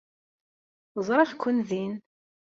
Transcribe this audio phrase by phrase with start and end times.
[1.07, 1.93] Ẓriɣ-ken din.